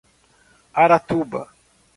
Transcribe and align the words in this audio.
Aratuba 0.81 1.41